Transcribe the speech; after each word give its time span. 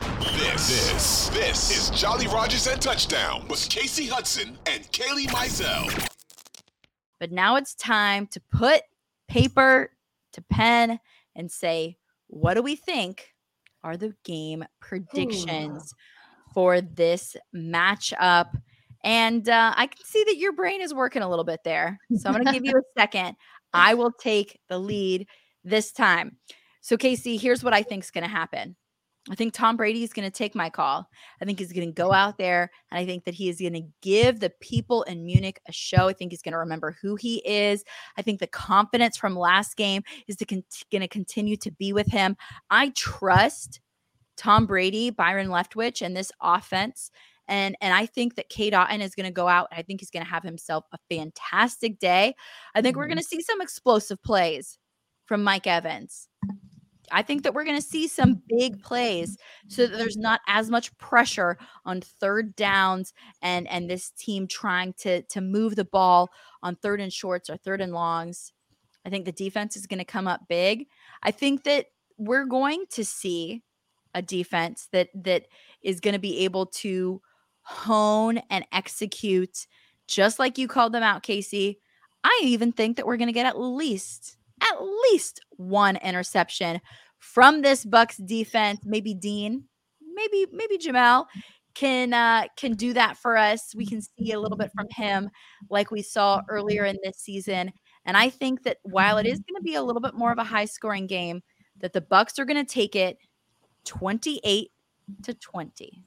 This, 0.00 0.68
this, 0.68 1.28
this 1.30 1.70
is 1.70 1.90
Jolly 1.98 2.26
Rogers 2.28 2.66
and 2.66 2.80
Touchdown 2.80 3.46
with 3.48 3.58
Kasey 3.68 4.08
Hudson 4.08 4.56
and 4.66 4.84
Kailey 4.92 5.26
Mizell. 5.26 6.08
But 7.18 7.32
now 7.32 7.56
it's 7.56 7.74
time 7.74 8.26
to 8.28 8.40
put 8.52 8.82
paper 9.28 9.90
to 10.32 10.42
pen 10.42 11.00
and 11.34 11.50
say, 11.50 11.96
what 12.28 12.54
do 12.54 12.62
we 12.62 12.76
think 12.76 13.34
are 13.82 13.96
the 13.96 14.14
game 14.24 14.64
predictions 14.80 15.92
for 16.54 16.80
this 16.80 17.36
matchup? 17.54 18.50
And 19.02 19.48
uh, 19.48 19.74
I 19.76 19.86
can 19.86 20.04
see 20.04 20.24
that 20.24 20.36
your 20.36 20.52
brain 20.52 20.80
is 20.80 20.94
working 20.94 21.22
a 21.22 21.28
little 21.28 21.44
bit 21.44 21.60
there. 21.64 21.98
So 22.16 22.28
I'm 22.28 22.34
going 22.34 22.46
to 22.46 22.52
give 22.52 22.64
you 22.64 22.74
a 22.76 22.82
second. 23.00 23.36
I 23.72 23.94
will 23.94 24.12
take 24.12 24.58
the 24.68 24.78
lead 24.78 25.26
this 25.64 25.92
time. 25.92 26.36
So, 26.80 26.96
Kasey, 26.96 27.40
here's 27.40 27.64
what 27.64 27.74
I 27.74 27.82
think 27.82 28.04
is 28.04 28.10
going 28.10 28.24
to 28.24 28.30
happen. 28.30 28.76
I 29.30 29.34
think 29.34 29.52
Tom 29.52 29.76
Brady 29.76 30.02
is 30.02 30.12
going 30.12 30.28
to 30.28 30.36
take 30.36 30.54
my 30.54 30.70
call. 30.70 31.08
I 31.40 31.44
think 31.44 31.58
he's 31.58 31.72
going 31.72 31.88
to 31.88 31.92
go 31.92 32.12
out 32.12 32.38
there 32.38 32.70
and 32.90 32.98
I 32.98 33.04
think 33.04 33.24
that 33.24 33.34
he 33.34 33.48
is 33.48 33.60
going 33.60 33.74
to 33.74 33.86
give 34.00 34.40
the 34.40 34.50
people 34.60 35.02
in 35.04 35.24
Munich 35.24 35.60
a 35.68 35.72
show. 35.72 36.08
I 36.08 36.12
think 36.12 36.32
he's 36.32 36.42
going 36.42 36.52
to 36.52 36.58
remember 36.58 36.96
who 37.02 37.16
he 37.16 37.42
is. 37.46 37.84
I 38.16 38.22
think 38.22 38.40
the 38.40 38.46
confidence 38.46 39.16
from 39.16 39.36
last 39.36 39.76
game 39.76 40.02
is 40.26 40.36
to 40.36 40.46
con- 40.46 40.64
going 40.90 41.02
to 41.02 41.08
continue 41.08 41.56
to 41.58 41.70
be 41.70 41.92
with 41.92 42.06
him. 42.06 42.36
I 42.70 42.90
trust 42.90 43.80
Tom 44.36 44.66
Brady, 44.66 45.10
Byron 45.10 45.48
Leftwich, 45.48 46.00
and 46.00 46.16
this 46.16 46.32
offense. 46.40 47.10
And, 47.48 47.76
and 47.80 47.94
I 47.94 48.06
think 48.06 48.36
that 48.36 48.50
Cade 48.50 48.74
Otton 48.74 49.00
is 49.00 49.14
going 49.14 49.26
to 49.26 49.32
go 49.32 49.48
out. 49.48 49.68
and 49.70 49.78
I 49.78 49.82
think 49.82 50.00
he's 50.00 50.10
going 50.10 50.24
to 50.24 50.30
have 50.30 50.42
himself 50.42 50.84
a 50.92 50.98
fantastic 51.10 51.98
day. 51.98 52.34
I 52.74 52.82
think 52.82 52.92
mm-hmm. 52.92 53.00
we're 53.00 53.08
going 53.08 53.18
to 53.18 53.24
see 53.24 53.42
some 53.42 53.60
explosive 53.60 54.22
plays 54.22 54.78
from 55.26 55.42
Mike 55.42 55.66
Evans. 55.66 56.28
I 57.12 57.22
think 57.22 57.42
that 57.42 57.54
we're 57.54 57.64
going 57.64 57.80
to 57.80 57.86
see 57.86 58.08
some 58.08 58.42
big 58.48 58.82
plays 58.82 59.36
so 59.68 59.86
that 59.86 59.96
there's 59.96 60.16
not 60.16 60.40
as 60.46 60.70
much 60.70 60.96
pressure 60.98 61.58
on 61.84 62.00
third 62.00 62.56
downs 62.56 63.12
and 63.42 63.68
and 63.68 63.88
this 63.88 64.10
team 64.10 64.46
trying 64.46 64.94
to 64.98 65.22
to 65.22 65.40
move 65.40 65.76
the 65.76 65.84
ball 65.84 66.30
on 66.62 66.76
third 66.76 67.00
and 67.00 67.12
shorts 67.12 67.50
or 67.50 67.56
third 67.56 67.80
and 67.80 67.92
longs. 67.92 68.52
I 69.04 69.10
think 69.10 69.24
the 69.24 69.32
defense 69.32 69.76
is 69.76 69.86
going 69.86 69.98
to 69.98 70.04
come 70.04 70.28
up 70.28 70.48
big. 70.48 70.86
I 71.22 71.30
think 71.30 71.64
that 71.64 71.86
we're 72.18 72.46
going 72.46 72.84
to 72.90 73.04
see 73.04 73.62
a 74.14 74.22
defense 74.22 74.88
that 74.92 75.08
that 75.14 75.46
is 75.82 76.00
going 76.00 76.14
to 76.14 76.18
be 76.18 76.44
able 76.44 76.66
to 76.66 77.20
hone 77.62 78.38
and 78.50 78.66
execute 78.72 79.66
just 80.06 80.38
like 80.38 80.56
you 80.58 80.66
called 80.66 80.92
them 80.92 81.02
out, 81.02 81.22
Kasey. 81.22 81.76
I 82.24 82.40
even 82.42 82.72
think 82.72 82.96
that 82.96 83.06
we're 83.06 83.18
going 83.18 83.28
to 83.28 83.32
get 83.32 83.46
at 83.46 83.60
least 83.60 84.36
at 84.60 84.82
least 84.82 85.40
one 85.56 85.96
interception 85.96 86.80
from 87.18 87.62
this 87.62 87.84
Bucks 87.84 88.16
defense. 88.16 88.80
Maybe 88.84 89.14
Dean, 89.14 89.64
maybe 90.14 90.46
maybe 90.52 90.78
Jamel 90.78 91.26
can 91.74 92.12
uh, 92.12 92.44
can 92.56 92.74
do 92.74 92.92
that 92.94 93.16
for 93.16 93.36
us. 93.36 93.74
We 93.74 93.86
can 93.86 94.02
see 94.02 94.32
a 94.32 94.40
little 94.40 94.58
bit 94.58 94.72
from 94.74 94.86
him, 94.90 95.30
like 95.70 95.90
we 95.90 96.02
saw 96.02 96.42
earlier 96.48 96.84
in 96.84 96.98
this 97.02 97.18
season. 97.18 97.72
And 98.04 98.16
I 98.16 98.30
think 98.30 98.62
that 98.64 98.78
while 98.82 99.18
it 99.18 99.26
is 99.26 99.38
going 99.38 99.56
to 99.56 99.62
be 99.62 99.74
a 99.74 99.82
little 99.82 100.00
bit 100.00 100.14
more 100.14 100.32
of 100.32 100.38
a 100.38 100.44
high 100.44 100.64
scoring 100.64 101.06
game, 101.06 101.42
that 101.80 101.92
the 101.92 102.00
Bucks 102.00 102.38
are 102.38 102.44
going 102.44 102.64
to 102.64 102.72
take 102.72 102.96
it 102.96 103.18
28 103.84 104.70
to 105.22 105.34
20. 105.34 106.04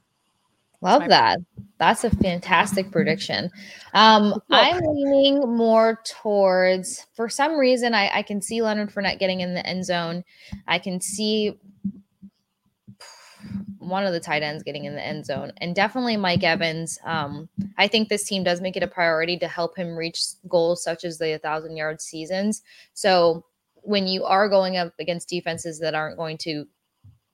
Love 0.82 1.08
that. 1.08 1.38
That's 1.78 2.04
a 2.04 2.10
fantastic 2.10 2.90
prediction. 2.90 3.50
Um, 3.94 4.40
I'm 4.50 4.80
leaning 4.80 5.56
more 5.56 6.00
towards, 6.04 7.06
for 7.14 7.28
some 7.28 7.56
reason, 7.56 7.94
I, 7.94 8.10
I 8.18 8.22
can 8.22 8.42
see 8.42 8.62
Leonard 8.62 8.92
Fournette 8.92 9.18
getting 9.18 9.40
in 9.40 9.54
the 9.54 9.66
end 9.66 9.84
zone. 9.84 10.24
I 10.66 10.78
can 10.78 11.00
see 11.00 11.58
one 13.78 14.04
of 14.04 14.12
the 14.12 14.20
tight 14.20 14.42
ends 14.42 14.62
getting 14.62 14.84
in 14.84 14.94
the 14.94 15.04
end 15.04 15.26
zone, 15.26 15.52
and 15.58 15.74
definitely 15.74 16.16
Mike 16.16 16.44
Evans. 16.44 16.98
Um, 17.04 17.48
I 17.78 17.88
think 17.88 18.08
this 18.08 18.24
team 18.24 18.42
does 18.44 18.60
make 18.60 18.76
it 18.76 18.82
a 18.82 18.88
priority 18.88 19.38
to 19.38 19.48
help 19.48 19.76
him 19.76 19.96
reach 19.96 20.20
goals 20.48 20.82
such 20.82 21.04
as 21.04 21.18
the 21.18 21.30
1,000 21.30 21.76
yard 21.76 22.00
seasons. 22.00 22.62
So 22.94 23.44
when 23.82 24.06
you 24.06 24.24
are 24.24 24.48
going 24.48 24.76
up 24.76 24.92
against 24.98 25.28
defenses 25.28 25.78
that 25.80 25.94
aren't 25.94 26.16
going 26.16 26.38
to 26.38 26.66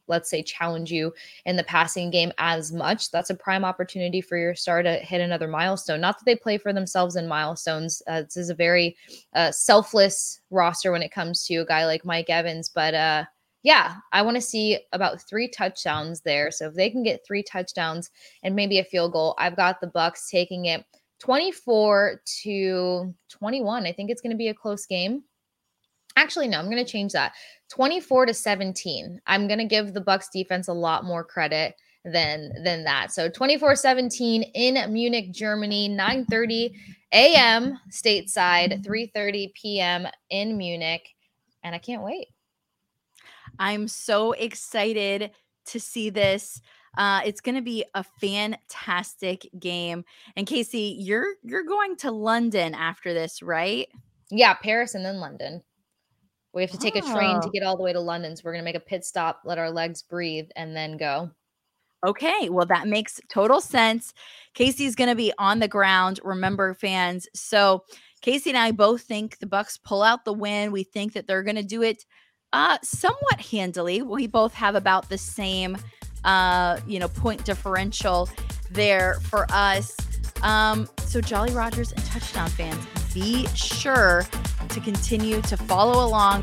let's 0.08 0.30
say 0.30 0.42
challenge 0.42 0.90
you 0.90 1.12
in 1.46 1.56
the 1.56 1.64
passing 1.64 2.10
game 2.10 2.32
as 2.38 2.72
much 2.72 3.10
that's 3.10 3.30
a 3.30 3.34
prime 3.34 3.64
opportunity 3.64 4.20
for 4.20 4.36
your 4.36 4.54
star 4.54 4.82
to 4.82 4.94
hit 4.96 5.20
another 5.20 5.48
milestone 5.48 6.00
not 6.00 6.18
that 6.18 6.24
they 6.24 6.36
play 6.36 6.58
for 6.58 6.72
themselves 6.72 7.16
in 7.16 7.28
milestones 7.28 8.02
uh, 8.06 8.22
this 8.22 8.36
is 8.36 8.50
a 8.50 8.54
very 8.54 8.96
uh, 9.34 9.50
selfless 9.50 10.40
roster 10.50 10.92
when 10.92 11.02
it 11.02 11.12
comes 11.12 11.44
to 11.44 11.56
a 11.56 11.66
guy 11.66 11.86
like 11.86 12.04
mike 12.04 12.30
evans 12.30 12.68
but 12.68 12.94
uh 12.94 13.24
yeah, 13.62 13.96
I 14.12 14.22
want 14.22 14.36
to 14.36 14.40
see 14.40 14.78
about 14.92 15.20
three 15.20 15.48
touchdowns 15.48 16.20
there. 16.20 16.50
So 16.50 16.68
if 16.68 16.74
they 16.74 16.90
can 16.90 17.02
get 17.02 17.26
three 17.26 17.42
touchdowns 17.42 18.10
and 18.42 18.54
maybe 18.54 18.78
a 18.78 18.84
field 18.84 19.12
goal, 19.12 19.34
I've 19.36 19.56
got 19.56 19.80
the 19.80 19.88
Bucks 19.88 20.30
taking 20.30 20.66
it 20.66 20.84
24 21.18 22.22
to 22.42 23.14
21. 23.28 23.86
I 23.86 23.92
think 23.92 24.10
it's 24.10 24.20
going 24.20 24.30
to 24.30 24.36
be 24.36 24.48
a 24.48 24.54
close 24.54 24.86
game. 24.86 25.24
Actually, 26.18 26.48
no, 26.48 26.58
I'm 26.58 26.68
going 26.68 26.84
to 26.84 26.90
change 26.90 27.12
that. 27.12 27.32
24 27.70 28.26
to 28.26 28.34
17. 28.34 29.20
I'm 29.28 29.46
going 29.46 29.60
to 29.60 29.64
give 29.64 29.94
the 29.94 30.00
Bucks 30.00 30.28
defense 30.30 30.66
a 30.66 30.72
lot 30.72 31.04
more 31.04 31.22
credit 31.22 31.76
than 32.04 32.50
than 32.64 32.82
that. 32.84 33.12
So 33.12 33.30
24-17 33.30 34.50
in 34.54 34.92
Munich, 34.92 35.30
Germany, 35.30 35.88
9:30 35.88 36.72
a.m. 37.12 37.78
stateside, 37.90 38.84
3:30 38.84 39.54
p.m. 39.54 40.08
in 40.30 40.56
Munich, 40.56 41.08
and 41.62 41.72
I 41.72 41.78
can't 41.78 42.02
wait. 42.02 42.26
I'm 43.60 43.86
so 43.86 44.32
excited 44.32 45.30
to 45.66 45.78
see 45.78 46.10
this. 46.10 46.60
Uh, 46.96 47.20
it's 47.24 47.40
going 47.40 47.54
to 47.54 47.62
be 47.62 47.84
a 47.94 48.02
fantastic 48.20 49.48
game. 49.60 50.04
And 50.34 50.48
Kasey, 50.48 50.96
you're 50.98 51.34
you're 51.44 51.64
going 51.64 51.94
to 51.98 52.10
London 52.10 52.74
after 52.74 53.14
this, 53.14 53.40
right? 53.40 53.88
Yeah, 54.30 54.54
Paris 54.54 54.94
and 54.94 55.04
then 55.04 55.20
London. 55.20 55.62
We 56.54 56.62
have 56.62 56.70
to 56.70 56.78
take 56.78 56.96
oh. 56.96 56.98
a 56.98 57.12
train 57.14 57.40
to 57.40 57.48
oh. 57.48 57.50
get 57.50 57.62
all 57.62 57.76
the 57.76 57.82
way 57.82 57.92
to 57.92 58.00
London. 58.00 58.36
So 58.36 58.42
we're 58.44 58.52
going 58.52 58.62
to 58.62 58.64
make 58.64 58.76
a 58.76 58.80
pit 58.80 59.04
stop, 59.04 59.42
let 59.44 59.58
our 59.58 59.70
legs 59.70 60.02
breathe, 60.02 60.48
and 60.56 60.74
then 60.74 60.96
go. 60.96 61.30
Okay, 62.06 62.48
well, 62.48 62.66
that 62.66 62.86
makes 62.86 63.20
total 63.28 63.60
sense. 63.60 64.14
Kasey's 64.56 64.94
going 64.94 65.10
to 65.10 65.16
be 65.16 65.32
on 65.36 65.58
the 65.58 65.66
ground, 65.66 66.20
remember, 66.22 66.74
fans. 66.74 67.26
So 67.34 67.82
Kasey 68.22 68.48
and 68.48 68.56
I 68.56 68.70
both 68.70 69.02
think 69.02 69.38
the 69.38 69.46
Bucks 69.46 69.78
pull 69.78 70.02
out 70.02 70.24
the 70.24 70.32
win. 70.32 70.70
We 70.70 70.84
think 70.84 71.14
that 71.14 71.26
they're 71.26 71.42
going 71.42 71.56
to 71.56 71.62
do 71.62 71.82
it 71.82 72.04
uh, 72.52 72.78
somewhat 72.82 73.40
handily. 73.40 74.02
We 74.02 74.28
both 74.28 74.54
have 74.54 74.76
about 74.76 75.08
the 75.08 75.18
same, 75.18 75.76
uh, 76.24 76.78
you 76.86 77.00
know, 77.00 77.08
point 77.08 77.44
differential 77.44 78.28
there 78.70 79.14
for 79.22 79.46
us. 79.50 79.96
Um, 80.42 80.88
so 81.04 81.20
Jolly 81.20 81.52
Rogers 81.52 81.90
and 81.92 82.04
touchdown 82.06 82.48
fans, 82.50 82.84
be 83.12 83.46
sure 83.48 84.24
to 84.78 84.84
continue 84.84 85.40
to 85.42 85.56
follow 85.56 86.06
along 86.06 86.42